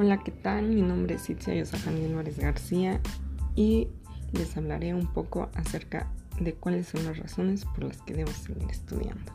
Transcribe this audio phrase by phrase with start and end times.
[0.00, 0.68] Hola, ¿qué tal?
[0.68, 3.00] Mi nombre es Itzia Yosajani Álvarez García
[3.56, 3.88] y
[4.32, 6.06] les hablaré un poco acerca
[6.38, 9.32] de cuáles son las razones por las que debo seguir estudiando.